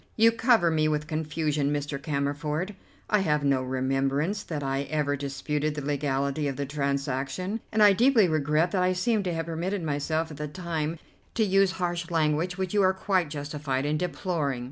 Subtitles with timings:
[0.15, 2.01] "You cover me with confusion, Mr.
[2.01, 2.73] Cammerford.
[3.07, 7.93] I have no remembrance that I ever disputed the legality of the transaction, and I
[7.93, 10.97] deeply regret that I seem to have permitted myself at the time
[11.35, 14.59] to use harsh language which you are quite justified in deploring.